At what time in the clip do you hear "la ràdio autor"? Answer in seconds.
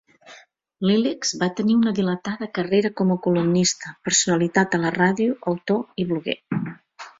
4.87-6.05